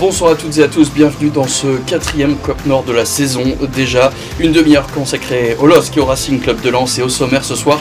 [0.00, 3.44] Bonsoir à toutes et à tous, bienvenue dans ce quatrième Cop Nord de la saison.
[3.72, 7.44] Déjà une demi-heure consacrée au LOSC et au Racing Club de Lens et au sommaire
[7.44, 7.80] ce soir.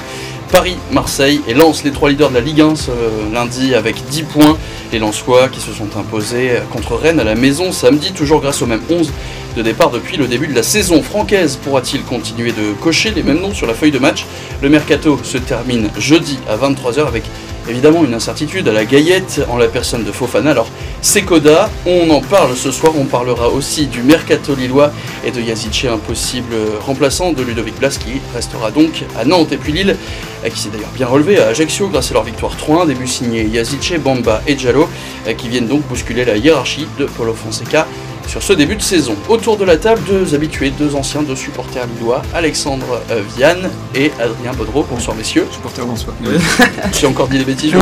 [0.52, 2.92] Paris, Marseille et Lens, les trois leaders de la Ligue 1 ce
[3.34, 4.58] lundi avec 10 points.
[4.92, 8.68] Les Lensois qui se sont imposés contre Rennes à la maison samedi, toujours grâce au
[8.68, 9.12] même 11
[9.58, 11.02] de départ depuis le début de la saison.
[11.02, 14.28] Francaise pourra-t-il continuer de cocher les mêmes noms sur la feuille de match?
[14.62, 17.24] Le mercato se termine jeudi à 23h avec
[17.70, 20.52] évidemment une incertitude à la gaillette en la personne de Fofana.
[20.52, 20.68] Alors,
[21.02, 24.92] Sekoda, on en parle ce soir, on parlera aussi du mercato lillois
[25.26, 26.56] et de Yazice, un possible
[26.86, 29.52] remplaçant de Ludovic Blas qui restera donc à Nantes.
[29.52, 29.98] Et puis Lille,
[30.44, 33.94] qui s'est d'ailleurs bien relevé à Ajaccio grâce à leur victoire 3-1, début signé Yazice,
[34.00, 34.90] Bamba et Diallo,
[35.38, 37.88] qui viennent donc bousculer la hiérarchie de Paulo Fonseca
[38.28, 39.16] sur ce début de saison.
[39.30, 44.12] Autour de la table, deux habitués, deux anciens, deux supporters lillois, Alexandre euh, Vianne et
[44.20, 44.86] Adrien Baudreau.
[44.90, 45.46] Bonsoir messieurs.
[45.52, 46.14] Supporter François.
[47.00, 47.74] J'ai encore dit des bêtises.
[47.74, 47.82] Ouais,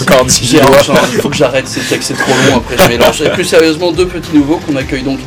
[0.00, 0.58] encore dit
[1.12, 3.22] Il faut que j'arrête ces textes, c'est trop long après je mélange.
[3.22, 5.18] Et plus sérieusement, deux petits nouveaux qu'on accueille donc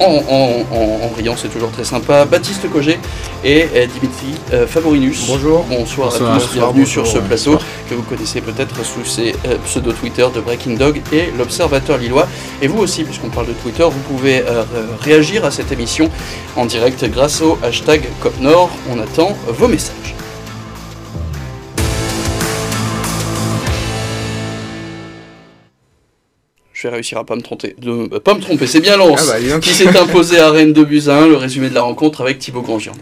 [0.00, 2.24] en, en, en- en riant, c'est toujours très sympa.
[2.24, 2.98] Baptiste Cogé
[3.44, 5.24] et euh, Dimitri euh, Favorinus.
[5.26, 5.64] Bonjour.
[5.68, 6.34] Bonsoir, Bonsoir.
[6.36, 7.06] à tous, bienvenue Bonsoir.
[7.06, 11.00] sur ce plateau que vous connaissez peut-être sous ces euh, pseudo Twitter de Breaking Dog
[11.12, 12.26] et l'Observateur Lillois.
[12.60, 14.62] Et vous aussi, puisqu'on parle de Twitter, vous pouvez euh,
[15.00, 16.10] ré- réagir à cette émission
[16.56, 18.70] en direct grâce au hashtag CopNord.
[18.90, 20.14] On attend vos messages.
[26.76, 27.74] Je vais réussir à pas me tromper.
[27.78, 30.74] De, euh, pas me tromper, c'est bien Lens Ah bah, qui s'est imposé à Rennes
[30.74, 31.28] 2 buts à 1.
[31.28, 32.92] Le résumé de la rencontre avec Thibaut Grandjean.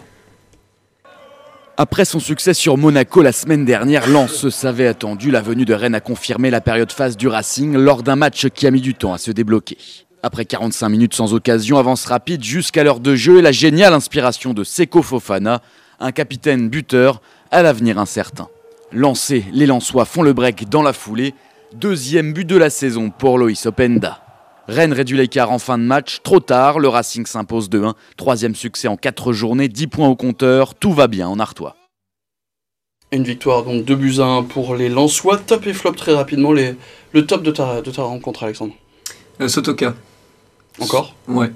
[1.76, 5.32] Après son succès sur Monaco la semaine dernière, Lens se savait attendu.
[5.32, 8.68] La venue de Rennes a confirmé la période phase du Racing lors d'un match qui
[8.68, 9.76] a mis du temps à se débloquer.
[10.22, 14.54] Après 45 minutes sans occasion, avance rapide jusqu'à l'heure de jeu et la géniale inspiration
[14.54, 15.62] de Seko Fofana,
[15.98, 18.46] un capitaine buteur à l'avenir incertain.
[18.92, 21.34] Lancés, les Lensois font le break dans la foulée.
[21.74, 24.20] Deuxième but de la saison pour Loïs Openda.
[24.68, 27.94] Rennes réduit l'écart en fin de match, trop tard, le Racing s'impose 2-1.
[28.16, 31.76] Troisième succès en 4 journées, 10 points au compteur, tout va bien en Artois.
[33.12, 35.38] Une victoire donc 2 buts à 1 pour les Lensois.
[35.38, 36.52] Top et flop très rapidement.
[36.52, 36.76] Les,
[37.12, 38.74] le top de ta, de ta rencontre, Alexandre.
[39.40, 39.94] Euh, Sotoka.
[40.80, 41.50] Encore, Ouais.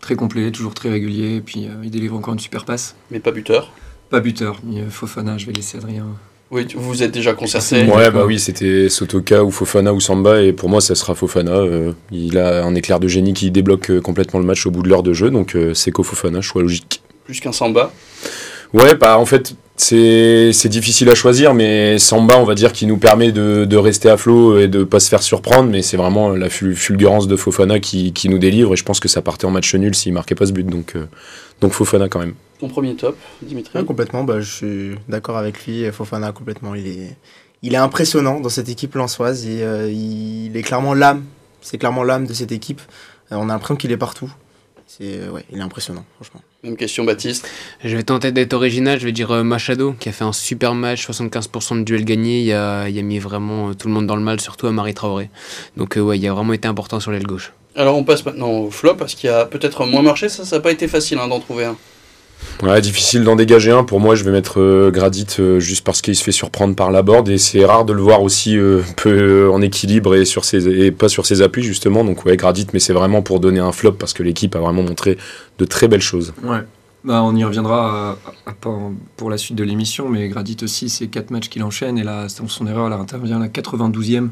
[0.00, 1.36] Très complet, toujours très régulier.
[1.36, 2.94] Et puis euh, il délivre encore une super passe.
[3.10, 3.72] mais pas buteur.
[4.10, 4.60] Pas buteur.
[4.64, 6.06] mais, euh, Fofana, je vais laisser Adrien.
[6.50, 7.82] Oui, vous êtes déjà concerté.
[7.90, 11.50] Ouais, bah oui, c'était Sotoka ou Fofana ou Samba, et pour moi, ça sera Fofana.
[11.52, 14.82] euh, il a un éclair de génie qui débloque euh, complètement le match au bout
[14.82, 17.02] de l'heure de jeu, donc euh, c'est Fofana, choix logique.
[17.24, 17.92] Plus qu'un Samba.
[18.72, 22.96] Ouais, bah en fait, c'est difficile à choisir, mais Samba, on va dire, qui nous
[22.98, 26.30] permet de, de rester à flot et de pas se faire surprendre, mais c'est vraiment
[26.30, 29.46] la ful- fulgurance de Fofana qui, qui nous délivre, et je pense que ça partait
[29.46, 31.06] en match nul s'il marquait pas ce but, donc, euh,
[31.60, 32.34] donc Fofana quand même.
[32.58, 33.78] Ton premier top, Dimitri.
[33.78, 35.90] Ouais, complètement, bah, je suis d'accord avec lui.
[35.92, 36.74] Fofana, complètement.
[36.74, 37.16] Il est,
[37.62, 39.46] il est impressionnant dans cette équipe lançoise.
[39.46, 41.24] Et, euh, il est clairement l'âme.
[41.60, 42.80] C'est clairement l'âme de cette équipe.
[43.32, 44.32] Euh, on a l'impression qu'il est partout.
[44.86, 46.40] C'est, euh, ouais, il est impressionnant, franchement.
[46.62, 47.48] Même question, Baptiste.
[47.84, 50.74] Je vais tenter d'être original, je vais dire euh, Machado, qui a fait un super
[50.74, 54.16] match, 75% de duels gagnés, il a, il a mis vraiment tout le monde dans
[54.16, 55.28] le mal, surtout à Marie Traoré.
[55.76, 57.52] Donc euh, ouais, il a vraiment été important sur l'aile gauche.
[57.76, 60.28] Alors on passe maintenant au flop, parce qu'il y a peut-être moins marché.
[60.28, 61.76] Ça, ça n'a pas été facile hein, d'en trouver un.
[62.62, 63.82] Ouais, difficile d'en dégager un.
[63.84, 66.90] Pour moi, je vais mettre euh, Gradit euh, juste parce qu'il se fait surprendre par
[66.90, 69.10] la board et c'est rare de le voir aussi euh, peu
[69.48, 72.04] euh, en équilibre et, sur ses, et pas sur ses appuis justement.
[72.04, 74.82] Donc ouais, Gradit, mais c'est vraiment pour donner un flop parce que l'équipe a vraiment
[74.82, 75.16] montré
[75.58, 76.34] de très belles choses.
[76.42, 76.60] Ouais.
[77.04, 78.10] Bah, on y reviendra
[78.46, 78.76] à- à- pas
[79.16, 82.28] pour la suite de l'émission, mais Gradit aussi, c'est 4 matchs qu'il enchaîne, et là,
[82.28, 84.28] son son erreur, là, intervient à la 92e.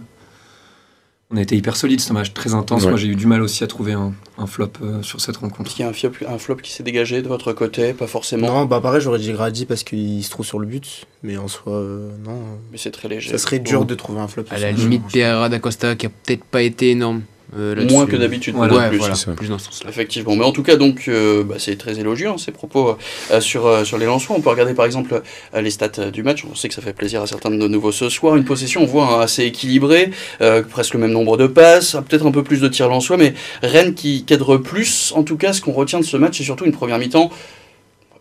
[1.31, 2.83] On a été hyper solide, c'est un match très intense.
[2.83, 2.91] Ouais.
[2.91, 5.69] Moi, j'ai eu du mal aussi à trouver un, un flop euh, sur cette rencontre.
[5.69, 7.93] Est-ce qu'il y a un flop, un flop qui s'est dégagé de votre côté?
[7.95, 8.47] Pas forcément.
[8.47, 11.07] Non, bah pareil, j'aurais dit Grady parce qu'il se trouve sur le but.
[11.23, 12.59] Mais en soi, euh, non.
[12.71, 13.31] Mais c'est très léger.
[13.31, 14.45] Ça serait dur de trouver un flop.
[14.51, 15.03] À la ce limite.
[15.13, 17.23] Pereira d'Acosta, qui a peut-être pas été énorme.
[17.59, 17.87] Euh.
[17.89, 18.99] Moins que d'habitude, peut-être ouais, plus.
[18.99, 19.91] voilà, plus dans ce sens-là.
[19.91, 22.97] Effectivement, mais en tout cas, donc, euh, bah, c'est très élogieux hein, ces propos
[23.31, 24.37] euh, sur, euh, sur les lancements.
[24.37, 25.23] On peut regarder par exemple
[25.55, 26.45] euh, les stats euh, du match.
[26.51, 28.37] On sait que ça fait plaisir à certains de nos nouveaux ce soir.
[28.37, 30.11] Une possession, on voit hein, assez équilibrée,
[30.41, 33.35] euh, presque le même nombre de passes, peut-être un peu plus de tirs lensois, mais
[33.63, 35.13] Rennes qui cadre plus.
[35.15, 37.29] En tout cas, ce qu'on retient de ce match, c'est surtout une première mi-temps,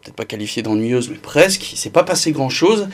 [0.04, 1.74] peut-être pas qualifiée d'ennuyeuse, mais presque.
[1.74, 2.88] Il s'est pas passé grand-chose.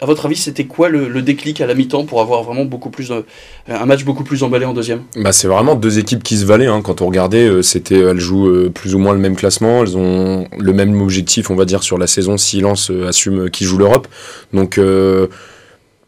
[0.00, 3.08] À votre avis, c'était quoi le, déclic à la mi-temps pour avoir vraiment beaucoup plus
[3.10, 3.24] de-
[3.68, 5.02] un match beaucoup plus emballé en deuxième?
[5.16, 6.66] Bah, c'est vraiment deux équipes qui se valaient.
[6.66, 6.82] hein.
[6.82, 9.82] Quand on regardait, euh, c'était, elles jouent euh, plus ou moins le même classement.
[9.82, 13.44] Elles ont le même objectif, on va dire, sur la saison si Lens euh, assume
[13.44, 14.08] euh, qu'ils jouent l'Europe.
[14.52, 15.28] Donc, euh,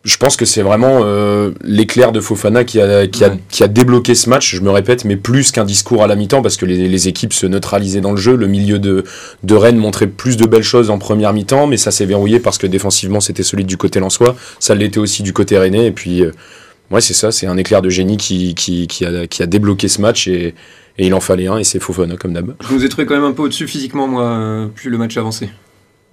[0.07, 3.39] je pense que c'est vraiment euh, l'éclair de Fofana qui a, qui, a, Ouais.
[3.51, 6.41] qui a débloqué ce match, je me répète, mais plus qu'un discours à la mi-temps,
[6.43, 8.37] parce que les, les équipes se neutralisaient dans le jeu.
[8.37, 9.05] Le milieu de,
[9.43, 12.57] de Rennes montrait plus de belles choses en première mi-temps, mais ça s'est verrouillé parce
[12.57, 14.37] que défensivement c'était solide du côté lensois.
[14.61, 16.31] Ça l'était aussi du côté rennais, et puis, euh,
[16.93, 19.89] Ouais, c'est ça, c'est un éclair de génie qui, qui, qui, a, qui a débloqué
[19.89, 20.55] ce match et,
[20.99, 22.55] et il en fallait un et c'est Fofana comme d'hab.
[22.69, 25.17] Je nous ai trouvé quand même un peu au-dessus physiquement, moi, euh, plus le match
[25.17, 25.49] avançait.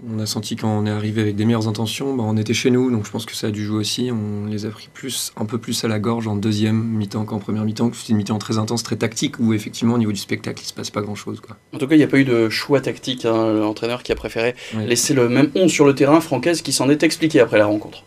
[0.05, 2.69] On a senti quand on est arrivé avec des meilleures intentions, bah, on était chez
[2.71, 4.09] nous, donc je pense que ça a dû jouer aussi.
[4.11, 7.39] On les a pris plus, un peu plus à la gorge en deuxième mi-temps qu'en
[7.39, 7.89] première mi-temps.
[7.93, 10.73] C'était une mi-temps très intense, très tactique, où effectivement au niveau du spectacle, il se
[10.73, 11.41] passe pas grand-chose.
[11.73, 13.23] En tout cas, il n'y a pas eu de choix tactique.
[13.23, 13.53] hein.
[13.53, 14.85] L'entraîneur qui a préféré Ouais.
[14.85, 18.03] laisser le même 11 sur le terrain, Francaise qui s'en est expliqué après la rencontre.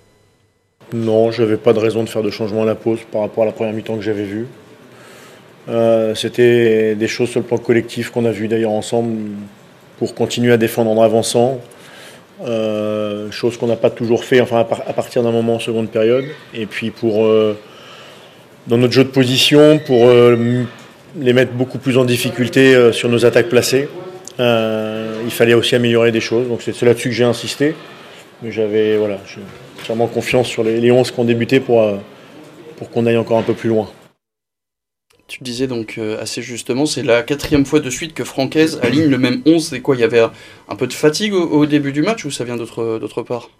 [0.93, 3.43] Non, je n'avais pas de raison de faire de changement à la pause par rapport
[3.45, 4.47] à la première mi-temps que j'avais vue.
[5.71, 9.17] Euh, C'était des choses sur le plan collectif qu'on a vu d'ailleurs ensemble
[9.99, 11.59] pour continuer à défendre en avançant.
[12.45, 15.59] Euh, chose qu'on n'a pas toujours fait, enfin à, par- à partir d'un moment en
[15.59, 16.27] seconde période.
[16.53, 17.57] Et puis pour euh,
[18.67, 20.65] dans notre jeu de position, pour euh,
[21.19, 23.89] les mettre beaucoup plus en difficulté sur nos attaques placées.
[24.39, 26.47] Il fallait aussi améliorer des choses.
[26.47, 27.75] Donc c'est là-dessus que j'ai insisté.
[28.43, 29.17] Mais j'avais voilà,
[29.81, 31.83] entièrement confiance sur les, les 11 qui ont débuté pour,
[32.77, 33.89] pour qu'on aille encore un peu plus loin.
[35.29, 39.07] Tu disais donc euh, assez justement, c'est la quatrième fois de suite que Francaise aligne
[39.07, 39.67] le même 11.
[39.67, 40.21] C'est quoi Il y avait
[40.69, 43.51] un, peu de fatigue au, au début du match ou ça vient d'autre d'autre part?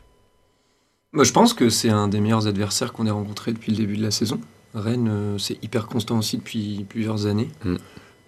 [1.13, 3.97] Moi, je pense que c'est un des meilleurs adversaires qu'on ait rencontré depuis le début
[3.97, 4.39] de la saison.
[4.75, 7.49] Rennes, euh, c'est hyper constant aussi depuis plusieurs années.
[7.65, 7.77] Mm.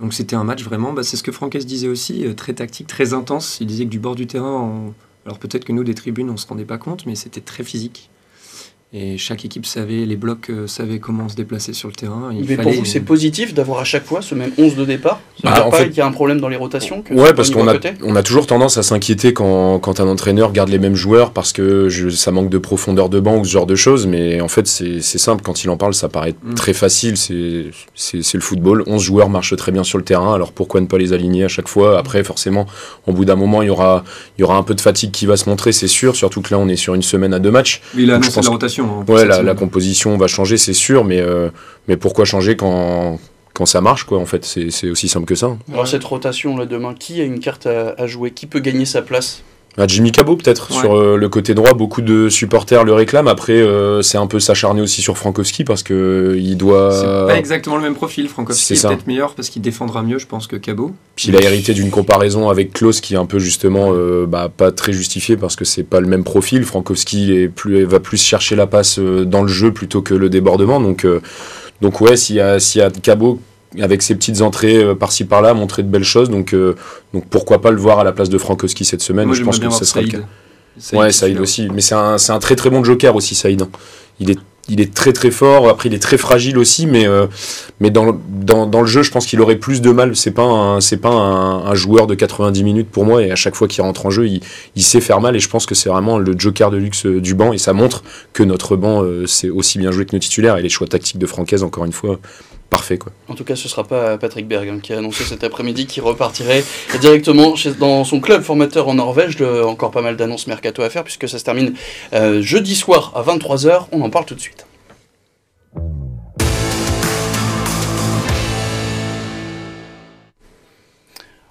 [0.01, 2.87] Donc c'était un match vraiment, bah, c'est ce que Franquès disait aussi, euh, très tactique,
[2.87, 3.59] très intense.
[3.61, 4.95] Il disait que du bord du terrain, on-
[5.27, 8.09] alors peut-être que nous, des tribunes, on se rendait pas compte, mais c'était très physique.
[8.95, 12.31] Et chaque équipe savait, les blocs euh, savaient comment se déplacer sur le terrain.
[12.33, 15.21] Il Mais pour vous, c'est positif d'avoir à chaque fois ce même 11 de départ?
[15.43, 17.03] Ça veut Bah, dire en pas fait- qu'il y a un problème dans les rotations
[17.03, 20.53] que Ouais, parce qu'on a, on a toujours tendance à s'inquiéter quand, quand un entraîneur
[20.53, 23.51] garde les mêmes joueurs parce que je- ça manque de profondeur de banc ou ce
[23.51, 24.07] genre de choses.
[24.07, 25.43] Mais en fait, c'est simple.
[25.45, 26.55] Quand il en parle, ça paraît Mm.
[26.55, 27.19] très facile.
[27.19, 28.85] C'est le football.
[28.87, 30.33] 11 joueurs marchent très bien sur le terrain.
[30.33, 31.99] Alors pourquoi ne pas les aligner à chaque fois?
[31.99, 32.65] Après, forcément,
[33.07, 34.03] au bout d'un moment, il y aura,
[34.39, 36.17] il y aura un peu de fatigue qui va se montrer, c'est sûr.
[36.17, 37.83] Surtout que là, on est sur une semaine à deux matchs.
[37.95, 38.78] Il a annoncé la rotation.
[38.87, 41.05] Hein, Ouais, la, composition va changer, c'est sûr.
[41.05, 41.49] Mais, euh,
[41.89, 43.19] mais pourquoi changer quand,
[43.55, 45.57] quand ça marche quoi En fait, c'est c'est aussi simple que ça.
[45.73, 48.31] Alors cette rotation là demain, qui a une carte à, à jouer?
[48.31, 49.43] Qui peut gagner sa place?
[49.77, 50.81] Ah, Jimmy Cabot peut-être Ouais.
[50.81, 54.41] sur euh, le côté droit beaucoup de supporters le réclament après euh, c'est un peu
[54.41, 58.29] s'acharner aussi sur Frankowski parce que euh, il C'est doit pas exactement le même profil.
[58.29, 58.89] Frankowski C'est est, ça.
[58.89, 60.93] peut-être meilleur parce qu'il défendra mieux, je pense, que Cabot.
[61.15, 63.93] puis il a hérité d'une comparaison avec Klaus qui est un peu justement
[64.27, 68.01] bah, pas très justifiée parce que c'est pas le même profil Frankowski est plus va
[68.01, 71.07] plus chercher la passe dans le jeu plutôt que le débordement donc
[71.81, 73.39] donc ouais s'il y a s'il y a Cabot
[73.81, 76.75] avec ses petites entrées euh, par-ci par-là montrer de belles choses donc euh,
[77.13, 79.59] donc pourquoi pas le voir à la place de Frankowski cette semaine Moi, je pense
[79.59, 80.19] que ça sera le cas
[80.79, 81.69] Saïd, Ouais, Saïd aussi.
[81.75, 83.61] Mais c'est un, c'est un très très bon joker aussi, Saïd.
[83.63, 83.69] hein.
[84.21, 84.39] Il est,
[84.69, 85.69] il est très très fort.
[85.69, 87.27] Après, il est très fragile aussi, mais, euh,
[87.81, 90.15] mais dans, le- dans, dans le jeu, je pense qu'il aurait plus de mal.
[90.15, 93.23] C'est pas, un, c'est pas un, un joueur de 90 minutes pour moi.
[93.25, 94.41] Et à chaque fois qu'il rentre en jeu, il,
[94.77, 95.35] il sait faire mal.
[95.35, 97.53] Et je pense que c'est vraiment le joker de luxe du banc.
[97.53, 100.59] Et ça montre que notre banc, euh, c'est aussi bien joué que nos titulaires.
[100.59, 102.21] Et les choix tactiques de Francaise, encore une fois,
[102.71, 102.99] parfait.
[102.99, 103.13] Quoi.
[103.29, 106.65] En tout cas, ce sera pas Patrick Berg qui a annoncé cet après-midi qu'il repartirait
[107.01, 109.39] directement dans son club formateur en Norvège.
[109.39, 111.75] Le- encore pas mal d'annonces mercato à faire puisque ça se termine
[112.13, 113.87] euh, jeudi soir à 23h.
[113.93, 114.67] On en parle tout de suite.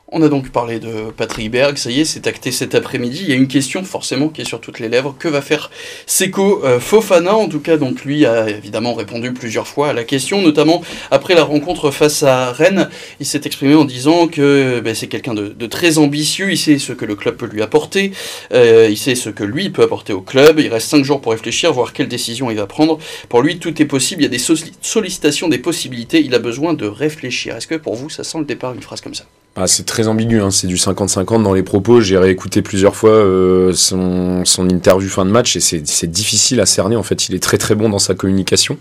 [0.10, 3.24] On a donc parlé de Patrick Berg, ça y est, c'est acté cet après-midi.
[3.24, 5.14] Il y a une question forcément qui est sur toutes les lèvres.
[5.20, 5.70] Que va faire
[6.06, 7.36] Seko euh, Fofana?
[7.36, 10.82] En tout cas, donc lui a évidemment répondu plusieurs fois à la question, notamment
[11.12, 12.90] après la rencontre face à Rennes.
[13.20, 16.94] Il s'est exprimé en disant que ben, c'est quelqu'un de, très ambitieux, il sait ce
[16.94, 18.14] que le club peut lui apporter,
[18.54, 20.62] euh, il sait ce que lui peut apporter au club.
[20.62, 22.98] Il reste 5 jours pour réfléchir, voir quelle décision il va prendre.
[23.28, 26.40] Pour lui, tout est possible, il y a des solli- sollicitations, des possibilités, il a
[26.40, 27.58] besoin de réfléchir.
[27.58, 29.26] Est-ce que pour vous, ça sent le départ une phrase comme ça?
[29.60, 30.52] Ah, c'est très ambigu, hein.
[30.52, 32.02] c'est du 50-50 dans les propos.
[32.02, 36.66] J'ai réécouté plusieurs fois euh, son, son interview fin de match et c'est difficile à
[36.66, 36.96] cerner.
[36.96, 38.78] En fait, il est très très bon dans sa communication.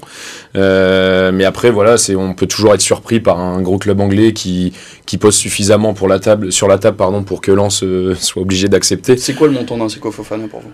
[0.57, 4.73] Euh, mais après, voilà, on peut toujours être surpris par un gros club anglais qui,
[5.07, 8.43] qui pose suffisamment pour la table, sur la table pardon, pour que Lens euh, soit
[8.43, 9.17] obligé d'accepter.
[9.17, 10.73] C'est quoi le montant d'un Seko pour vous?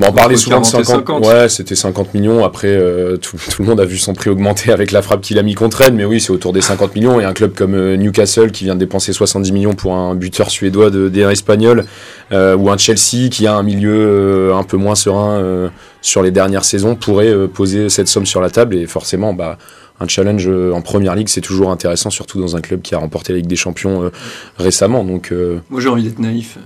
[0.00, 1.22] Bon, on parlait souvent de 40 et 50.
[1.22, 1.26] 50.
[1.26, 2.44] Ouais, c'était 50 millions.
[2.44, 5.38] Après, euh, tout, tout le monde a vu son prix augmenter avec la frappe qu'il
[5.38, 5.94] a mis contre Rennes.
[5.94, 7.20] Mais oui, c'est autour des 50 millions.
[7.20, 10.50] Et un club comme euh, Newcastle qui vient de dépenser 70 millions pour un buteur
[10.50, 11.84] suédois de D1 espagnol.
[12.32, 15.68] euh, ou un Chelsea qui a un milieu euh, un peu moins serein euh,
[16.02, 18.74] sur les dernières saisons pourrait euh, poser cette somme sur la table.
[18.76, 19.58] Et forcément, bah,
[20.00, 23.32] un challenge en première ligue, c'est toujours intéressant, surtout dans un club qui a remporté
[23.32, 24.10] la Ligue des Champions euh,
[24.56, 25.02] récemment.
[25.04, 26.56] Donc, euh, Moi, j'ai envie d'être naïf.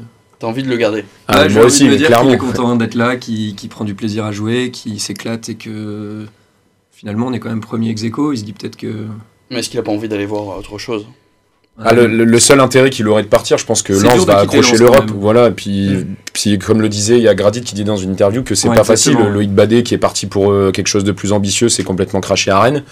[0.43, 2.25] T'as envie de le garder ah, moi envie aussi, mais dire clairement.
[2.25, 5.55] qu'il est content d'être là, qu'il qu'il prend du plaisir à jouer, qu'il s'éclate et
[5.55, 6.27] que
[6.91, 8.33] finalement on est quand même premier ex aequo.
[8.33, 9.07] Il se dit peut-être que.
[9.51, 11.07] Mais est-ce qu'il a pas envie d'aller voir autre chose?
[11.83, 14.39] Ah, le, le- le seul intérêt qu'il aurait de partir, je pense que Lens va
[14.41, 15.11] accrocher l'Europe.
[15.17, 16.07] Voilà, et puis, Mm.
[16.35, 18.69] puis comme le disait, il y a Gradit qui dit dans une interview que c'est
[18.69, 19.17] Ouais, pas facile.
[19.33, 22.51] Loïc Badet qui est parti pour euh, quelque chose de plus ambitieux, c'est complètement craché
[22.51, 22.83] à Rennes.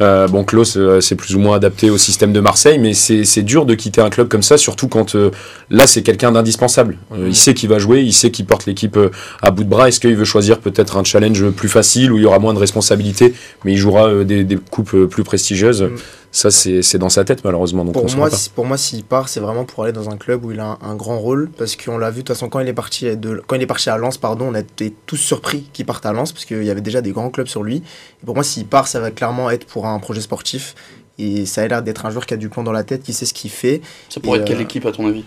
[0.00, 3.42] Euh, bon, Klaus, euh, c'est plus ou moins adapté au système de Marseille, mais c'est
[3.42, 5.30] dur de quitter un club comme ça, surtout quand euh,
[5.70, 6.96] là c'est quelqu'un d'indispensable.
[7.24, 8.98] Il sait qu'il va jouer, il sait qu'il porte l'équipe
[9.42, 9.86] à bout de bras.
[9.88, 12.58] Est-ce qu'il veut choisir peut-être un challenge plus facile où il y aura moins de
[12.58, 13.32] responsabilités,
[13.64, 15.82] mais il jouera des, des coupes plus prestigieuses?
[15.82, 15.90] Mm.
[16.36, 17.84] Ça, c'est c'est dans sa tête malheureusement.
[17.84, 18.36] Donc on Pour moi, pas.
[18.36, 20.64] si- pour moi, s'il part, c'est vraiment pour aller dans un club où il a
[20.64, 23.16] un, un grand rôle, parce qu'on l'a vu de toute façon quand il est parti
[23.16, 26.04] de, quand il est parti à Lens, pardon, on a été tous surpris qu'il parte
[26.04, 27.76] à Lens parce qu'il y avait déjà des grands clubs sur lui.
[28.22, 30.74] Et pour moi, s'il part, ça va clairement être pour un projet sportif.
[31.18, 33.12] Et ça a l'air d'être un joueur qui a du plomb dans la tête, qui
[33.12, 33.80] sait ce qu'il fait.
[34.08, 35.24] Ça pourrait Et, être quelle euh, équipe à ton avis?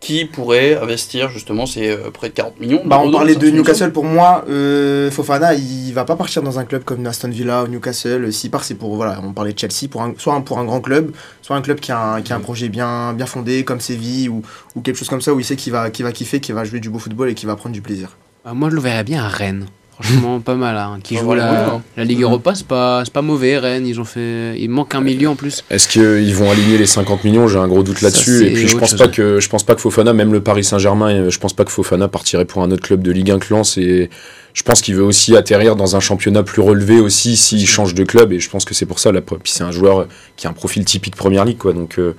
[0.00, 3.90] Qui pourrait investir justement ces euh, près de 40 millions Bah, on parlait de Newcastle.
[3.90, 7.66] Pour moi, euh, Fofana, il va pas partir dans un club comme Aston Villa ou
[7.66, 8.32] Newcastle.
[8.32, 10.64] S'il part, c'est pour voilà, on parlait de Chelsea, pour un, soit un, pour un
[10.64, 11.12] grand club,
[11.42, 14.28] soit un club qui a un, qui a un projet bien, bien fondé comme Séville
[14.28, 14.42] ou,
[14.76, 16.62] ou quelque chose comme ça où il sait qu'il va, qu'il va kiffer, qu'il va
[16.62, 18.16] jouer du beau football et qu'il va prendre du plaisir.
[18.44, 19.66] Bah, moi, je le verrais bien à Rennes.
[20.00, 20.76] Franchement, pas mal.
[20.76, 20.98] Hein.
[21.02, 21.82] Qui joue la, ouais, hein.
[21.96, 23.58] la Ligue Europa, c'est pas, c'est pas mauvais.
[23.58, 24.54] Rennes, ils ont fait.
[24.58, 25.64] Il manque un milieu en plus.
[25.70, 27.48] Est-ce qu'ils vont aligner les 50 millions?
[27.48, 28.46] J'ai un gros doute là-dessus.
[28.46, 28.98] Et puis je pense chose.
[28.98, 31.64] pas que je pense pas que Fofana, même le Paris Saint-Germain, euh, je pense pas
[31.64, 33.76] que Fofana partirait pour un autre club de Ligue 1 que Lens.
[33.76, 34.08] Et
[34.54, 38.04] je pense qu'il veut aussi atterrir dans un championnat plus relevé aussi s'il change de
[38.04, 38.32] club.
[38.32, 39.10] Et je pense que c'est pour ça.
[39.10, 41.72] Là, puis c'est un joueur qui a un profil typique Première Ligue, quoi.
[41.72, 42.14] Donc euh,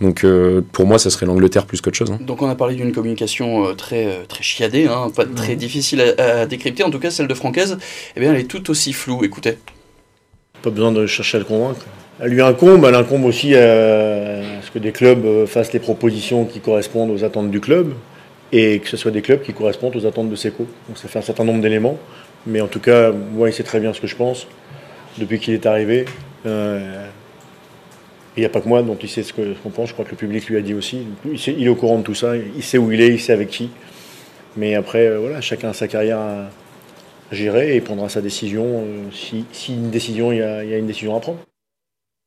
[0.00, 2.10] donc euh, pour moi, ça serait l'Angleterre plus qu'autre chose.
[2.10, 2.18] hein.
[2.20, 6.00] Donc on a parlé d'une communication euh, très, euh, très chiadée, hein, pas très difficile
[6.18, 6.82] à, à décrypter.
[6.84, 7.78] En tout cas, celle de Francaise,
[8.16, 9.24] eh bien, elle est tout aussi floue.
[9.24, 9.58] Écoutez.
[10.62, 11.84] Pas besoin de chercher à le convaincre.
[12.20, 16.60] Elle lui incombe, elle incombe aussi à ce que des clubs fassent les propositions qui
[16.60, 17.92] correspondent aux attentes du club
[18.52, 20.66] et que ce soit des clubs qui correspondent aux attentes de Seco.
[20.88, 21.98] Donc ça fait un certain nombre d'éléments.
[22.46, 24.46] Mais en tout cas, moi, il sait très bien ce que je pense
[25.18, 26.04] depuis qu'il est arrivé.
[26.46, 27.06] Euh,
[28.36, 30.10] Il n'y a pas que moi dont il sait ce qu'on pense, je crois que
[30.10, 31.06] le public lui a dit aussi.
[31.30, 33.20] Il, sait- il est au courant de tout ça, il sait où il est, il
[33.20, 33.70] sait avec qui.
[34.56, 36.50] Mais après, euh, voilà, chacun a sa carrière à
[37.32, 38.64] gérer et il prendra sa décision.
[38.66, 41.38] euh, si, si une décision, il y, a, il y a une décision à prendre.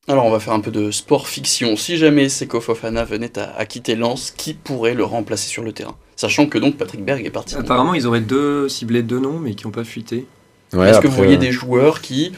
[0.10, 1.76] Alors on va faire un peu de sport fiction.
[1.76, 5.74] Si jamais Seko Fofana venait à, à quitter Lens, qui pourrait le remplacer sur le
[5.74, 5.98] terrain?
[6.16, 7.56] Sachant que donc Patrick Berg est parti.
[7.56, 10.26] Apparemment, ils auraient deux ciblé deux noms, mais qui n'ont pas fuité.
[10.74, 12.32] Ouais, Est-ce que vous voyez euh, des joueurs qui,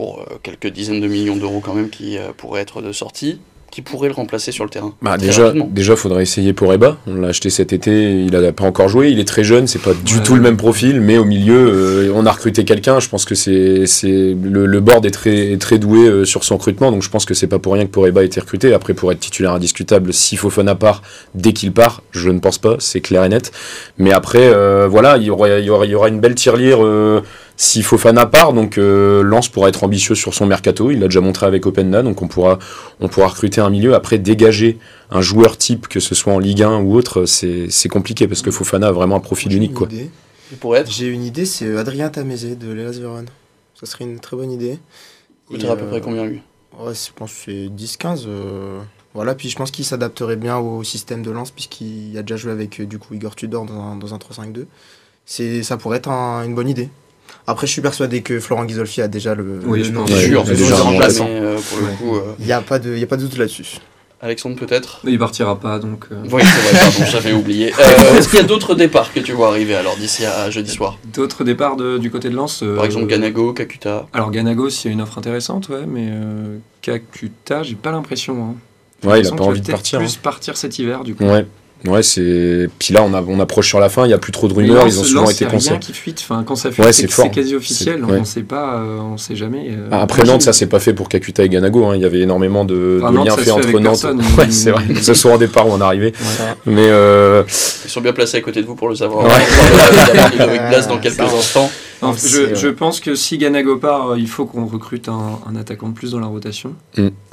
[0.00, 3.38] pour euh, quelques dizaines de millions d'euros quand même, qui euh, pourraient être de sortie,
[3.70, 5.68] qui pourraient le remplacer sur le terrain Bah, déjà, rapidement.
[5.70, 6.96] déjà, faudrait essayer pour Eba.
[7.06, 7.92] On l'a acheté cet été,
[8.24, 10.22] il n'a pas encore joué, il est très jeune, c'est pas du Ouais.
[10.22, 12.98] tout le même profil, mais au milieu, euh, on a recruté quelqu'un.
[12.98, 16.42] Je pense que c'est, c'est le, le board est très, est très doué euh, sur
[16.44, 18.40] son recrutement, donc je pense que c'est pas pour rien que pour Eba a été
[18.40, 18.72] recruté.
[18.72, 21.02] Après, pour être titulaire indiscutable, si Fofana part
[21.36, 23.52] dès qu'il part, je ne pense pas, c'est clair et net.
[23.98, 26.34] Mais après, euh, voilà, il y aura, il y aura, il y aura une belle
[26.34, 26.78] tirelire.
[27.60, 30.90] Euh, si Fofana part, donc euh, Lens pourra être ambitieux sur son mercato.
[30.90, 32.58] Il l'a déjà montré avec Openda, donc on pourra,
[33.00, 33.94] on pourra recruter un milieu.
[33.94, 34.78] Après, dégager
[35.10, 38.42] un joueur type, que ce soit en Ligue 1 ou autre, c'est c'est compliqué parce
[38.42, 39.74] que Fofana a vraiment un profil unique.
[39.74, 39.88] Quoi.
[40.74, 43.26] être J'ai une idée, c'est Adrien Tamézé de l'Elas Vérone.
[43.78, 44.78] Ça serait une très bonne idée.
[45.50, 46.40] Il coûterait à peu euh, près combien lui
[46.78, 48.24] Ouais, je pense que c'est 10-15.
[48.26, 48.80] euh,
[49.14, 52.52] Voilà, puis je pense qu'il s'adapterait bien au système de lance, puisqu'il a déjà joué
[52.52, 54.66] avec euh, du coup Igor Tudor dans un, dans un 3-5-2.
[55.26, 56.88] C'est- Ça pourrait être un- une bonne idée.
[57.46, 60.18] Après, je suis persuadé que Florent Ghisolfi a déjà le, Oui, le je nom pense.
[60.18, 61.26] sûr, déjà un remplaçant.
[61.28, 61.90] euh, pour le Ouais.
[61.98, 63.78] coup, euh, Il n'y a, pas de- il y a pas de doute là-dessus.
[64.22, 65.00] Alexandre peut-être?
[65.04, 66.04] Il partira pas, donc.
[66.12, 67.72] euh, Oui, c'est vrai, pardon, j'avais oublié.
[67.72, 70.70] Euh, Est-ce qu'il y a d'autres départs que tu vois arriver alors d'ici à jeudi
[70.70, 70.98] soir?
[71.14, 74.90] D'autres départs de- du côté de Lens euh, Par exemple Ganago, Kakuta Alors Ganago, s'il
[74.90, 78.54] y a une offre intéressante, ouais, mais euh, Kakuta, j'ai pas l'impression.
[79.04, 79.08] Hein.
[79.08, 79.98] Ouais, il a pas envie de partir.
[79.98, 81.24] Plus partir cet hiver, du coup.
[81.24, 81.46] Ouais.
[81.86, 82.68] Ouais, c'est.
[82.78, 84.52] Puis là, on, a, on approche sur la fin, il y a plus trop de
[84.54, 85.78] rumeurs, ils ont souvent Lens, été y a conseillés.
[85.78, 86.20] qui fuite.
[86.22, 88.04] Enfin, quand ça fuite, Ouais, c'est quasi officiel.
[88.04, 88.18] Ouais.
[88.20, 89.68] On sait pas, euh, on sait jamais.
[89.70, 91.86] euh, Ah, Après Nantes, ça s'est pas fait pour Kakuta et Ganago.
[91.86, 91.96] hein.
[91.96, 93.82] Il y avait énormément de, Enfin, de Nantes, liens faits fait entre Nantes.
[93.82, 94.22] personne.
[94.38, 94.84] Ouais, c'est vrai.
[94.88, 96.12] Que ce soit en départ ou en arrivée.
[96.18, 96.46] Ouais.
[96.66, 97.42] Mais euh,
[97.84, 99.24] Ils sont bien placés à côté de vous pour le savoir.
[99.24, 99.30] Ouais.
[99.32, 101.70] On va parler évidemment de Loïc Blas dans quelques instants.
[102.02, 105.08] Non, C'est, je, euh, je pense que si Ganago part, euh, il faut qu'on recrute
[105.08, 106.74] un, un attaquant de plus dans la rotation.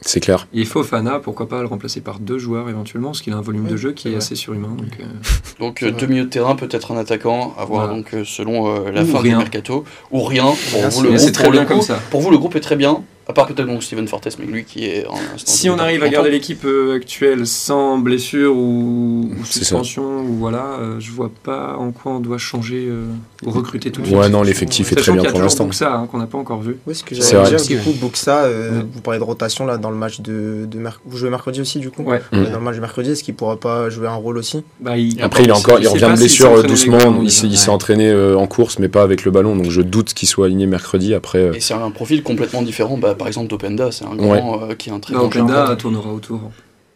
[0.02, 0.48] c'est clair.
[0.54, 3.66] Et Fofana, pourquoi pas le remplacer par deux joueurs éventuellement, parce qu'il a un volume
[3.66, 4.70] Oui, de jeu qui est assez surhumain.
[4.78, 5.04] Donc, euh,
[5.60, 7.94] Donc euh, deux milieux de terrain, peut-être un attaquant, à voir Voilà.
[8.02, 9.32] donc selon euh, la Ou fin rien.
[9.38, 9.84] du mercato.
[10.12, 10.44] Ou rien.
[10.46, 12.00] Pour Rien, vous, c'est- le mais groupe, c'est très pour le bien coup, comme ça.
[12.12, 13.04] Pour vous, le groupe est très bien.
[13.30, 16.08] À part peut-être donc Steven Fortes, mais lui qui est en Si on arrive à
[16.10, 21.92] garder l'équipe euh, actuelle sans blessure ou, suspension, ou voilà, euh, je vois pas en
[21.92, 23.06] quoi on doit changer euh,
[23.46, 24.18] ou recruter tout de suite.
[24.18, 25.66] Ouais, non, l'effectif est très bien qu'il y a pour l'instant.
[25.66, 26.78] Buxa, hein, qu'on n'a pas encore vu.
[26.88, 27.58] Oui, ce que C'est j'allais vrai.
[27.58, 28.86] dire, du coup, Buxa, euh, Ouais.
[28.94, 31.80] vous parlez de rotation là dans le match de, de merc- Vous jouez mercredi aussi,
[31.80, 32.22] du coup Ouais.
[32.32, 32.44] Mm.
[32.46, 34.64] Dans le match de mercredi, est-ce qu'il pourra pas jouer un rôle aussi?
[34.80, 36.98] Bah, il- Après, il, est encore, il revient de blessure doucement.
[37.24, 39.56] Il s'est entraîné en course, mais pas avec le ballon.
[39.58, 41.14] Donc je doute qu'il soit aligné mercredi.
[41.14, 44.76] Après, Et c'est un profil complètement différent, bah, par exemple d'Openda, c'est un grand euh,
[44.76, 45.78] qui est un très Bah, bon Openda joueur.
[45.78, 46.40] tournera autour.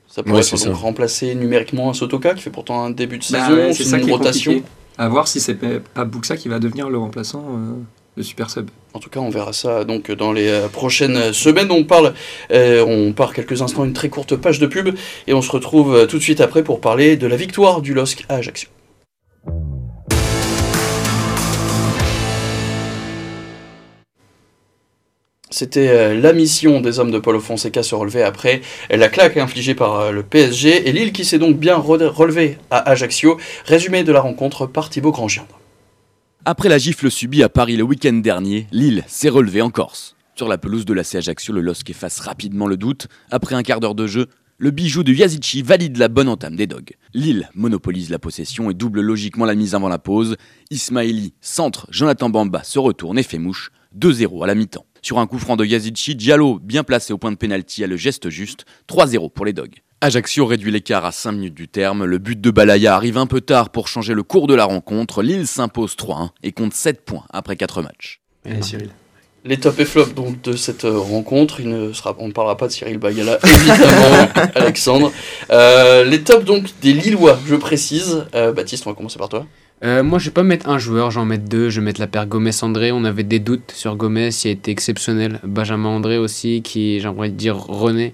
[0.07, 0.71] Ça pourrait Ouais, être donc ça.
[0.73, 4.03] remplacer numériquement un Sotoka qui fait pourtant un début de Bah saison, ouais, c'est une
[4.03, 4.51] qui est rotation.
[4.51, 4.71] compliqué.
[4.97, 7.73] À voir si c'est pas Buxa qui va devenir le remplaçant euh,
[8.17, 8.69] de Super Sub.
[8.93, 11.71] En tout cas, on verra ça donc dans les euh, prochaines semaines.
[11.71, 12.13] On parle,
[12.51, 14.93] euh, on part quelques instants une très courte page de pub
[15.27, 17.93] et on se retrouve euh, tout de suite après pour parler de la victoire du
[17.93, 18.67] LOSC à Ajaccio.
[25.53, 29.75] C'était euh, la mission des hommes de Paulo Fonseca se relever après la claque infligée
[29.75, 33.38] par euh, le PSG et Lille qui s'est donc bien re- relevé à Ajaccio.
[33.65, 35.46] Résumé de la rencontre par Thibaut Grandjean.
[36.46, 40.15] Après la gifle subie à Paris le week-end dernier, Lille s'est relevé en Corse.
[40.36, 43.08] Sur la pelouse de la Ajaccio, le LOSC efface rapidement le doute.
[43.29, 44.27] Après un quart d'heure de jeu,
[44.58, 46.93] le bijou de Yazici valide la bonne entame des Dogs.
[47.13, 50.38] Lille monopolise la possession et double logiquement la mise avant la pause.
[50.72, 53.72] Ismaili centre, Jonathan Bamba se retourne et fait mouche.
[54.00, 54.86] 2-0 à la mi-temps.
[55.01, 57.98] Sur un coup franc de Yazici, Diallo, bien placé au point de pénalty, a le
[57.98, 58.65] geste juste.
[58.88, 59.75] 3-0 pour les Dogs.
[60.00, 62.05] Ajaccio réduit l'écart à 5 minutes du terme.
[62.05, 65.22] Le but de Balaya arrive un peu tard pour changer le cours de la rencontre.
[65.22, 68.22] Lille s'impose 3-1 et compte 7 points après 4 matchs.
[68.46, 68.89] Allez, Cyril.
[69.43, 72.58] Les top et flop donc, de cette euh, rencontre, il ne sera, on ne parlera
[72.58, 75.12] pas de Cyril Bagala, évidemment, Alexandre.
[75.50, 78.27] Euh, les tops donc des Lillois, je précise.
[78.36, 79.48] Euh, Baptiste, on va commencer par toi.
[79.83, 81.69] Euh, moi, je vais pas mettre un joueur, j'en mettre deux.
[81.69, 82.91] Je vais mettre la paire Gomez-André.
[82.91, 85.39] On avait des doutes sur Gomez, il a été exceptionnel.
[85.43, 88.13] Benjamin André aussi, qui, j'aimerais dire René.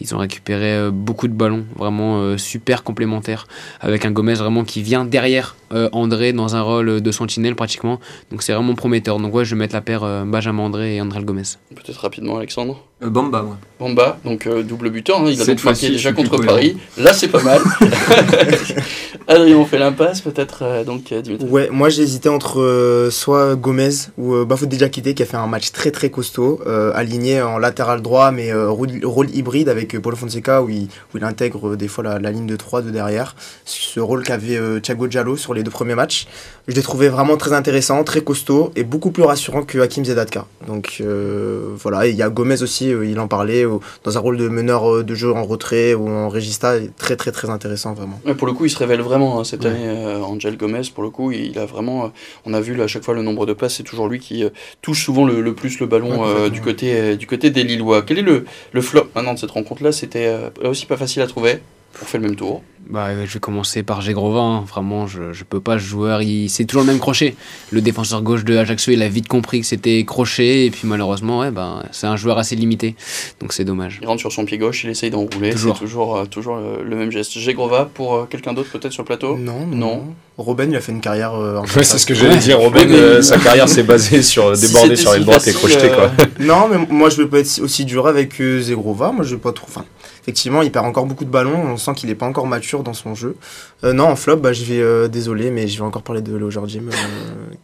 [0.00, 3.48] Ils ont récupéré euh, beaucoup de ballons, vraiment euh, super complémentaires,
[3.80, 5.56] avec un Gomez vraiment qui vient derrière
[5.92, 8.00] André dans un rôle de sentinelle pratiquement.
[8.30, 9.18] Donc c'est vraiment prometteur.
[9.18, 11.42] Donc ouais, je vais mettre la paire Benjamin André et André Gomez.
[11.74, 12.87] Peut-être rapidement, Alexandre.
[13.02, 13.56] Euh, Bamba, moi.
[13.78, 16.44] Bamba, donc euh, double buteur, hein, il a Cette donc marqué fois-ci, déjà contre.
[16.44, 16.76] Paris.
[16.96, 17.60] Là, c'est pas mal.
[19.28, 21.46] Adrien, on fait l'impasse, peut-être, euh, donc Dimitri.
[21.48, 25.36] Ouais, moi j'ai hésité entre euh, soit Gomez ou euh, Bafou Diakité qui a fait
[25.36, 29.68] un match très très costaud, euh, aligné en latéral droit mais euh, rôle, rôle hybride
[29.68, 32.46] avec euh, Paulo Fonseca où il, où il intègre euh, des fois la, la ligne
[32.46, 33.36] de 3 de derrière.
[33.66, 36.26] Ce rôle qu'avait euh, Thiago Diallo sur les deux premiers matchs.
[36.66, 40.46] Je l'ai trouvé vraiment très intéressant, très costaud et beaucoup plus rassurant que Hakim Zedatka.
[40.66, 43.64] Donc euh, voilà, et il y a Gomez aussi, euh, il en parlait,
[44.04, 47.32] dans un rôle de meneur euh, de jeu en retrait ou en régista, très très
[47.32, 48.20] très intéressant vraiment.
[48.26, 49.70] Ouais, pour le coup, il se révèle vraiment hein, cette Ouais.
[49.70, 50.82] année, euh, Angel Gomez.
[50.94, 52.06] Pour le coup, il a vraiment.
[52.06, 52.08] euh,
[52.46, 54.44] on a vu là, à chaque fois le nombre de passes, c'est toujours lui qui
[54.44, 54.50] euh,
[54.82, 58.02] touche souvent le, le plus le ballon Ouais, du, côté, du côté des Lillois.
[58.02, 59.08] Quel est le, le flop?
[59.14, 60.32] Maintenant de cette rencontre-là C'était
[60.64, 61.58] aussi pas facile à trouver.
[62.00, 62.62] On fait le même tour.
[62.88, 64.40] Bah, euh, je vais commencer par Gégrova.
[64.40, 64.64] hein.
[64.66, 65.74] Vraiment, je, je peux pas.
[65.78, 67.34] Ce joueur, il, c'est toujours le même crochet.
[67.70, 70.64] Le défenseur gauche de Ajaccio, il a vite compris que c'était crochet.
[70.66, 72.94] Et puis malheureusement, ouais, bah, c'est un joueur assez limité.
[73.40, 73.98] Donc c'est dommage.
[74.00, 75.50] Il rentre sur son pied gauche, il essaye d'enrouler.
[75.50, 75.78] C'est Toujours.
[75.78, 77.32] toujours, euh, toujours le, le même geste.
[77.38, 79.36] Gégrova pour euh, quelqu'un d'autre peut-être sur le plateau?
[79.36, 79.76] Non, Non.
[79.76, 80.02] non.
[80.38, 82.20] Robin, il a fait une carrière euh, en Ouais, c'est ce que Ouais.
[82.20, 82.58] j'allais dire.
[82.60, 85.16] Robin, Ouais, mais- euh, sa carrière s'est basée sur euh, Si déborder c'était sur si
[85.18, 86.04] l'aile droite et crocheter, quoi.
[86.20, 89.10] euh, Non, mais moi je veux pas être aussi dur avec euh, Zegrova.
[89.12, 89.66] Moi je veux pas trop.
[89.68, 89.84] Enfin,
[90.22, 91.76] effectivement, il perd encore beaucoup de ballons.
[91.78, 93.36] On sent qu'il est pas encore mature dans son jeu.
[93.84, 96.34] Euh, non, en flop, bah, je vais euh, désolé, mais je vais encore parler de
[96.36, 96.82] Leo Jim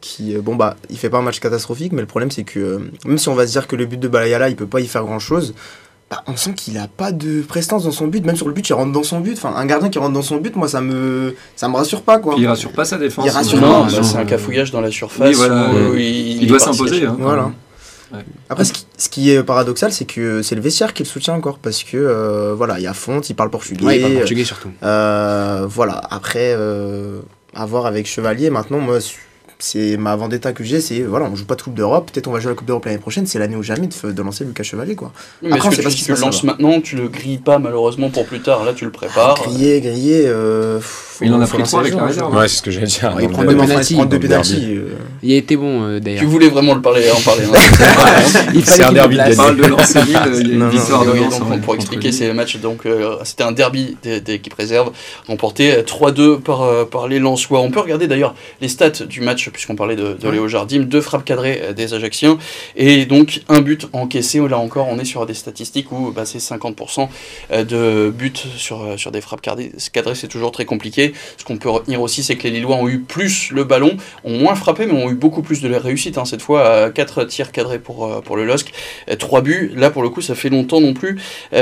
[0.01, 2.61] qui, euh, bon bah, il fait pas un match catastrophique, mais le problème c'est que
[2.61, 4.79] euh, même si on va se dire que le but de Balayala, il peut pas
[4.81, 5.53] y faire grand chose.
[6.13, 8.69] Bah, on sent qu'il a pas de prestance dans son but, même sur le but,
[8.69, 9.33] il rentre dans son but.
[9.37, 12.19] Enfin, un gardien qui rentre dans son but, moi, ça me, ça me rassure pas,
[12.21, 12.35] quoi.
[12.39, 13.25] Il rassure pas sa défense.
[13.27, 15.27] Il rassure Non, pas, bah, non, c'est un euh, cafouillage dans la surface.
[15.29, 16.05] Oui, voilà, où ouais.
[16.05, 17.07] il, Il doit s'imposer.
[17.07, 17.17] hein.
[17.19, 17.51] Voilà.
[18.13, 18.21] Ouais.
[18.51, 21.35] Après, ce qui, ce qui est paradoxal, c'est que c'est le vestiaire qui le soutient
[21.35, 23.85] encore, parce que euh, voilà, il y a Fonte, il parle portugais.
[23.85, 24.71] Ouais, il parle portugais surtout.
[24.83, 27.21] euh, voilà, après, euh,
[27.55, 28.99] à voir avec Chevalier, maintenant, moi,
[29.59, 32.33] c'est ma vendetta que j'ai, c'est voilà, on joue pas de Coupe d'Europe, peut-être on
[32.33, 34.63] va jouer la Coupe d'Europe l'année prochaine, c'est l'année ou jamais de, de lancer Lucas
[34.65, 35.13] Chevalier, quoi.
[35.43, 38.27] Mais Après, est-ce que pas tu, le lances maintenant Tu le grilles pas malheureusement pour
[38.27, 38.65] plus tard.
[38.65, 39.35] Là, tu le prépares.
[39.43, 40.81] Grillé, grillé, euh,
[41.21, 42.31] Il en a pris trois avec la réserve.
[42.33, 42.41] genre.
[42.41, 43.15] Ouais, c'est ce que j'allais dire.
[43.17, 43.61] Ouais, il prend le- deux le
[44.79, 44.89] euh,
[45.23, 46.21] Il a été bon euh, d'ailleurs.
[46.21, 47.45] Tu voulais vraiment le parler, en parler.
[47.45, 48.51] hein.
[48.55, 49.63] Il C'est un qu'il derby de parle de
[50.55, 52.15] Non, une de ouais, pour expliquer Lille.
[52.15, 52.87] ces matchs, donc
[53.25, 54.91] c'était un derby équipes réserves
[55.27, 57.61] remporté euh, 3-2 par, par les Lensois.
[57.61, 60.33] On peut regarder d'ailleurs les stats du match puisqu'on parlait de, de Ouais.
[60.33, 62.39] Léo Jardim, deux frappes cadrées euh, des Ajacciens
[62.77, 64.41] et donc un but encaissé.
[64.49, 67.09] Là encore, on est sur des statistiques où bah, c'est 50%
[67.53, 69.73] euh, de buts sur, euh, sur des frappes cadrées.
[69.93, 71.13] Cadrées, c'est toujours très compliqué.
[71.37, 74.39] Ce qu'on peut retenir aussi, c'est que les Lillois ont eu plus le ballon, ont
[74.39, 76.19] moins frappé, mais ont eu beaucoup plus de la réussite.
[76.19, 76.25] hein.
[76.25, 78.73] Cette fois, 4 tirs cadrés pour, pour le LOSC,
[79.19, 79.73] 3 buts.
[79.77, 81.19] Là, pour le coup, ça fait longtemps non plus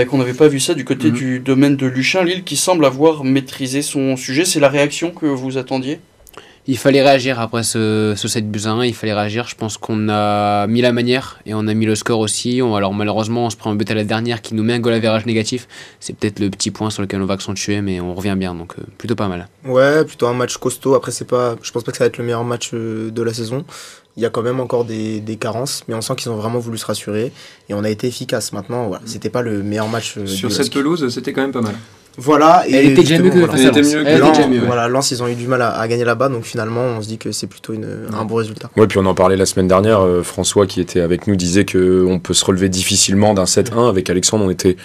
[0.08, 1.14] qu'on n'avait pas vu ça du côté Mhm.
[1.14, 2.22] du domaine de Luchin.
[2.24, 4.44] Lille qui semble avoir maîtrisé son sujet.
[4.44, 5.98] C'est la réaction que vous attendiez?
[6.68, 9.48] Il fallait réagir après ce, ce 7 buts à 1, il fallait réagir.
[9.48, 12.60] Je pense qu'on a mis la manière et on a mis le score aussi.
[12.62, 14.78] On- alors malheureusement, on se prend un but à la dernière qui nous met un
[14.78, 15.66] goal à virage négatif.
[15.98, 18.74] C'est peut-être le petit point sur lequel on va accentuer, mais on revient bien, donc
[18.78, 19.48] euh, plutôt pas mal.
[19.64, 20.94] Ouais, plutôt un match costaud.
[20.94, 23.22] Après, c'est pas, je pense pas que ça va être le meilleur match euh, de
[23.22, 23.64] la saison.
[24.16, 26.58] Il y a quand même encore des, des carences, mais on sent qu'ils ont vraiment
[26.60, 27.32] voulu se rassurer
[27.70, 28.52] et on a été efficace.
[28.52, 30.14] Maintenant, voilà, c'était pas le meilleur match.
[30.16, 31.74] euh, Sur cette pelouse, c'était quand même pas mal.
[32.18, 32.64] Voilà.
[32.68, 34.66] Elle était déjà mieux que justement, face Elle était mieux que Lens, déjà mieux, ouais.
[34.66, 37.08] voilà, Lens, ils ont eu du mal à, à gagner là-bas, donc finalement, on se
[37.08, 38.70] dit que c'est plutôt une, un bon résultat.
[38.76, 40.00] Ouais, puis on en parlait la semaine dernière.
[40.00, 43.88] euh, François, qui était avec nous, disait que on peut se relever difficilement d'un 7-1.
[43.88, 44.76] Avec Alexandre, on était,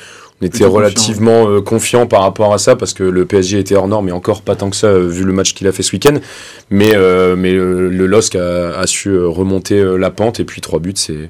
[0.41, 3.75] on était Plutôt relativement euh, confiant par rapport à ça parce que le PSG était
[3.75, 5.83] hors norme, mais encore pas tant que ça euh, vu le match qu'il a fait
[5.83, 6.19] ce week-end.
[6.69, 10.61] Mais, euh, mais euh, le LOSC a, a su remonter euh, la pente et puis
[10.61, 11.29] trois buts, c'est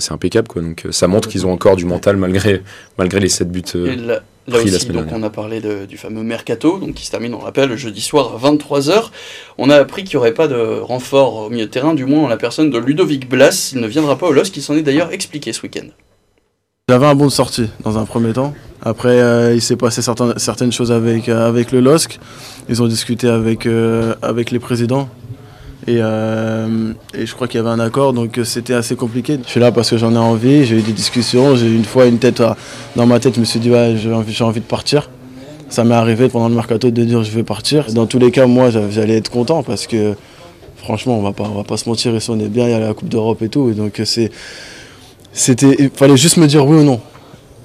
[0.00, 0.62] c'est impeccable quoi.
[0.62, 2.62] Donc euh, ça montre qu'ils ont encore du mental malgré
[2.98, 3.62] malgré les 7 buts.
[3.76, 5.24] euh, Et là, là pris la aussi, semaine donc, dernière.
[5.24, 8.00] on a parlé de- du fameux mercato, donc qui se termine, on rappelle, le jeudi
[8.00, 9.10] soir à 23h.
[9.58, 12.24] On a appris qu'il n'y aurait pas de renfort au milieu de terrain, du moins
[12.24, 13.70] en la personne de Ludovic Blas.
[13.74, 15.86] Il ne viendra pas au LOSC, qui s'en est d'ailleurs expliqué ce week-end.
[16.90, 18.52] J'avais un bon de sortie dans un premier temps.
[18.82, 22.18] Après, euh, il s'est passé certaines, certaines choses avec, euh, avec le LOSC.
[22.68, 25.08] Ils ont discuté avec, euh, avec les présidents.
[25.86, 29.38] Et, euh, et je crois qu'il y avait un accord, donc euh, c'était assez compliqué.
[29.44, 31.56] Je suis là parce que j'en ai envie, j'ai eu des discussions.
[31.56, 32.56] J'ai eu une fois une tête à-
[32.96, 35.10] dans ma tête, je me suis dit, ouais, j'ai envie, de partir.
[35.68, 37.92] Ça m'est arrivé pendant le mercato de dire je vais partir.
[37.92, 40.14] Dans tous les cas, moi, j'a- j'allais être content parce que
[40.76, 42.74] franchement, on va pas, on va pas se mentir, ici on est bien, il y
[42.74, 43.72] a la Coupe d'Europe et tout.
[43.72, 44.04] Donc euh,
[45.32, 47.00] c'était, il fallait juste me dire oui ou non.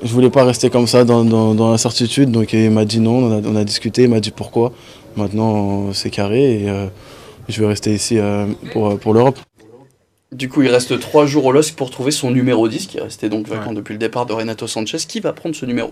[0.04, 3.64] Je voulais pas rester comme ça dans, l'incertitude, donc il m'a dit non, on a,
[3.64, 4.72] discuté, il m'a dit pourquoi.
[5.18, 6.88] Maintenant c'est carré euh,
[7.50, 9.40] je vais rester ici euh, pour, pour l'Europe.
[10.32, 13.02] Du coup, il reste 3 jours au LOSC pour trouver son numéro 10, qui est
[13.02, 14.98] resté donc vacant depuis le départ de Renato Sanchez.
[15.08, 15.92] Qui va prendre ce numéro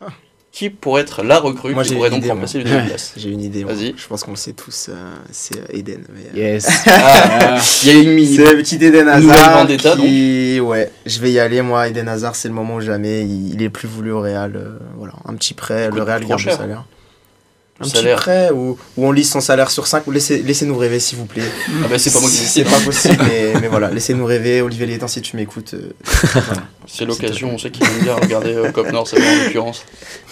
[0.00, 0.06] Ah.
[0.50, 3.12] Qui pourrait être la recrue Moi, qui j'ai pourrait une donc idée, remplacer Ludovic Blas
[3.18, 3.64] J'ai une idée.
[3.64, 3.92] Vas-y.
[3.98, 4.94] Je pense qu'on le sait tous, euh,
[5.30, 6.04] c'est euh, Eden.
[6.14, 6.66] mais, euh, Yes.
[6.86, 8.34] Ah, Il y a une mini.
[8.36, 9.66] C'est le petit Eden Hazard.
[9.66, 10.58] qui...
[10.60, 11.60] Ouais, je vais y aller.
[11.60, 13.24] Moi, Eden Hazard, c'est le moment ou jamais.
[13.26, 14.56] Il, il est plus voulu au Real.
[14.56, 15.90] euh, voilà, un petit prêt.
[15.90, 16.84] Le Real garde le salaire.
[17.80, 18.16] Un petit salaire.
[18.18, 20.06] prêt où, où on lise son salaire sur 5.
[20.06, 21.42] Laissez, laissez-nous rêver, s'il vous plaît.
[21.82, 24.62] Ah bah, c'est pas moi qui C'est pas possible, mais, mais voilà, laissez-nous rêver.
[24.62, 25.74] Olivier Létang, si tu m'écoutes.
[25.74, 25.92] euh,
[26.32, 26.62] voilà.
[26.86, 29.84] C'est l'occasion, on sait qu'il aime bien regarder euh, Cop Nord, c'est en l'occurrence.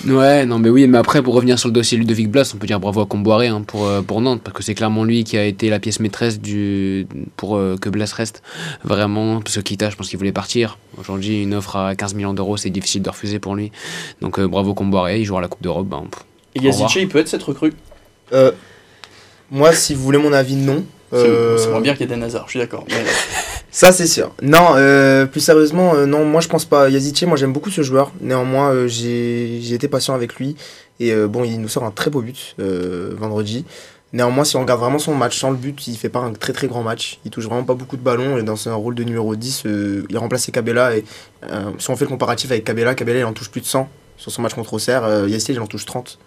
[0.07, 2.67] Ouais, non, mais oui, mais après, pour revenir sur le dossier Ludovic Blas, on peut
[2.67, 5.37] dire bravo à Comboiré hein, pour, euh, pour Nantes, parce que c'est clairement lui qui
[5.37, 8.43] a été la pièce maîtresse du, pour euh, que Blas reste.
[8.85, 10.79] Vraiment, parce que Kita, je pense qu'il voulait partir.
[10.99, 13.73] Aujourd'hui, une offre à 15 millions d'euros, c'est difficile de refuser pour lui.
[14.21, 15.89] Donc euh, bravo Comboiré, il jouera la Coupe d'Europe.
[15.89, 16.23] ben, pff.
[16.55, 16.61] Et.
[16.61, 17.73] Yazice, il peut être cette recrue
[18.33, 18.53] Euh,
[19.51, 20.85] moi, si vous voulez mon avis, non.
[21.11, 22.85] C'est Euh, c'est moins bien qu'Eden Hazard, je suis d'accord.
[22.89, 23.05] Mais,
[23.71, 24.35] Ça, c'est sûr.
[24.43, 26.91] Non, euh, plus sérieusement, euh, non, moi je pense pas.
[26.91, 28.13] Yazici, moi j'aime beaucoup ce joueur.
[28.21, 30.57] Néanmoins, euh, j'ai été patient avec lui.
[31.01, 33.65] Et euh, bon, il nous sort un très beau but euh, vendredi.
[34.13, 36.53] Néanmoins, si on regarde vraiment son match sans le but, il fait pas un très
[36.53, 37.19] très grand match.
[37.25, 38.37] Il touche vraiment pas beaucoup de ballons.
[38.37, 40.97] Et dans un rôle de numéro 10, euh, il remplace Cabella.
[40.97, 41.05] Et
[41.51, 43.89] euh, si on fait le comparatif avec Cabella, Cabella il en touche plus de 100
[44.19, 45.05] sur son match contre Auxerre.
[45.05, 46.19] Euh, il en touche 30.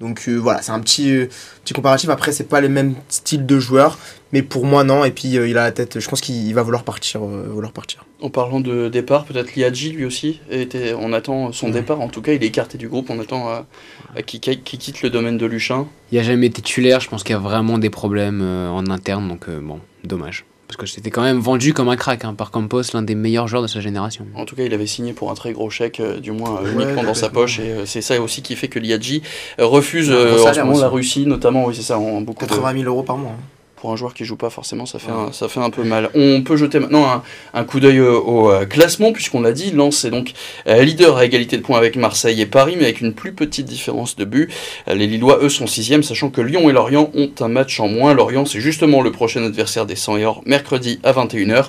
[0.00, 1.28] Donc euh, voilà, c'est un petit, euh,
[1.64, 2.08] petit comparatif.
[2.08, 3.98] Après, c'est pas les mêmes styles de joueurs.
[4.32, 5.04] Mais pour moi, non.
[5.04, 6.00] Et puis, euh, il a la tête.
[6.00, 7.22] Je pense qu'il va vouloir partir.
[7.22, 8.04] euh, vouloir partir.
[8.22, 11.72] en parlant de départ, peut-être Liadji lui aussi, était, on attend son Ouais.
[11.72, 15.10] départ, en tout cas il est écarté du groupe, on attend à, qu'il quitte le
[15.10, 15.86] domaine de Luchin.
[16.12, 18.86] Il a jamais été titulaire, je pense qu'il y a vraiment des problèmes euh, en
[18.90, 20.44] interne, donc euh, bon, dommage.
[20.70, 23.48] Parce que c'était quand même vendu comme un crack hein, par Campos, l'un des meilleurs
[23.48, 24.24] joueurs de sa génération.
[24.36, 26.62] En tout cas, il avait signé pour un très gros chèque, euh, du moins euh,
[26.76, 29.20] Ouais, uniquement dans sa poche, et euh, c'est ça aussi qui fait que Liadji
[29.58, 30.88] euh, refuse euh, en ce moment la.
[30.88, 33.32] Russie, notamment, oui c'est ça, en beaucoup de, 80 000 euros par mois.
[33.32, 33.59] hein.
[33.80, 35.28] Pour un joueur qui joue pas forcément, ça fait, Ouais.
[35.28, 36.10] un, ça fait un peu mal.
[36.14, 37.22] On peut jeter maintenant un,
[37.54, 40.32] un coup d'œil euh, au euh, classement, puisqu'on l'a dit, Lens est donc
[40.66, 43.66] euh, leader à égalité de points avec Marseille et Paris, mais avec une plus petite
[43.66, 44.50] différence de but.
[44.88, 47.88] Euh, les Lillois, eux, sont sixième, sachant que Lyon et Lorient ont un match en
[47.88, 48.12] moins.
[48.12, 51.66] Lorient, c'est justement le prochain adversaire des 100 et or, mercredi à 21h.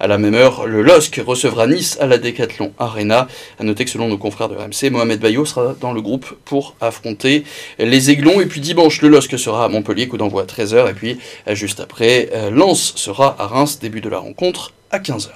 [0.00, 3.26] À la même heure, le LOSC recevra Nice à la Décathlon Arena.
[3.58, 6.76] À noter que selon nos confrères de RMC, Mohamed Bayo sera dans le groupe pour
[6.80, 7.44] affronter
[7.78, 8.40] les Aiglons.
[8.40, 10.90] Et puis dimanche, le LOSC sera à Montpellier, coup d'envoi à 13h.
[10.90, 15.30] Et puis juste après, euh, Lens sera à Reims, début de la rencontre à 15h.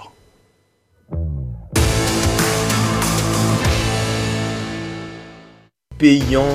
[5.98, 6.46] Payant.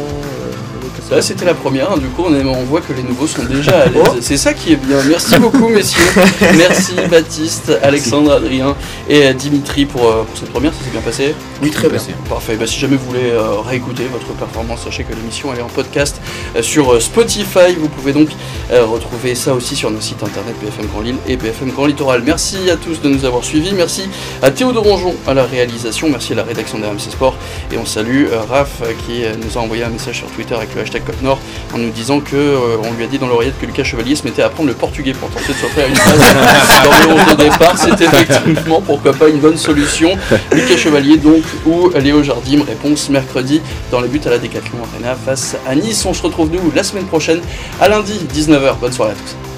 [1.10, 1.92] Là, que- c'était la première.
[1.92, 1.98] hein.
[1.98, 4.04] Du coup, on, est- on voit que les nouveaux sont déjà à l'aise.
[4.22, 4.98] C'est ça qui est bien.
[5.08, 6.02] Merci beaucoup, messieurs.
[6.58, 8.76] Merci, Baptiste, Alexandre, Adrien
[9.10, 10.74] et euh, Dimitri pour, euh, pour cette première.
[10.74, 11.36] Ça s'est bien passé?
[11.62, 12.00] Oui, très bien.
[12.30, 12.56] Parfait.
[12.56, 15.68] Bah, si jamais vous voulez euh, réécouter votre performance, sachez que l'émission elle est en
[15.68, 17.76] podcast euh, sur euh, Spotify.
[17.80, 18.30] Vous pouvez donc
[18.72, 22.22] euh, retrouver ça aussi sur nos sites internet BFM Grand Lille et BFM Grand Littoral.
[22.26, 23.74] Merci à tous de nous avoir suivis.
[23.74, 24.10] Merci
[24.42, 26.10] à Théo de Ronjon à la réalisation.
[26.10, 27.36] Merci à la rédaction d'RMC Sport.
[27.72, 30.56] Et on salue euh, Raph euh, qui euh, nous a envoyé un message sur Twitter
[30.56, 31.40] avec le hashtag Côte Nord
[31.74, 34.24] en nous disant que euh, on lui a dit dans l'oreillette que Lucas Chevalier se
[34.24, 37.44] mettait à apprendre le portugais pour tenter de s'offrir une place dans le 11 de
[37.44, 37.76] départ.
[37.78, 40.18] C'est effectivement pourquoi pas une bonne solution.
[40.52, 42.64] Lucas Chevalier donc ou Léo Jardim.
[42.68, 46.06] Réponse mercredi dans le but à la Décathlon Arena face à Nice.
[46.06, 47.42] On se retrouve nous la semaine prochaine
[47.82, 48.78] à lundi 19h.
[48.80, 49.57] Bonne soirée à tous.